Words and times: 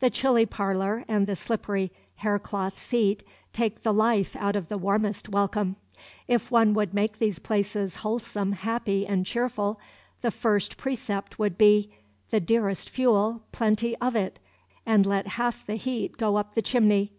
The 0.00 0.10
chilly 0.10 0.44
parlor 0.44 1.02
and 1.08 1.26
the 1.26 1.34
slippery 1.34 1.92
hair 2.16 2.38
cloth 2.38 2.78
seat 2.78 3.22
take 3.54 3.82
the 3.84 3.94
life 3.94 4.36
out 4.36 4.54
of 4.54 4.68
the 4.68 4.76
warmest 4.76 5.30
welcome. 5.30 5.76
If 6.28 6.50
one 6.50 6.74
would 6.74 6.92
make 6.92 7.18
these 7.18 7.38
places 7.38 7.96
wholesome, 7.96 8.52
happy, 8.52 9.06
and 9.06 9.24
cheerful, 9.24 9.80
the 10.20 10.30
first 10.30 10.76
precept 10.76 11.38
would 11.38 11.56
be, 11.56 11.90
The 12.28 12.38
dearest 12.38 12.90
fuel, 12.90 13.44
plenty 13.50 13.96
of 13.96 14.14
it, 14.14 14.38
and 14.84 15.06
let 15.06 15.26
half 15.26 15.64
the 15.64 15.76
heat 15.76 16.18
go 16.18 16.36
up 16.36 16.54
the 16.54 16.60
chimney. 16.60 17.14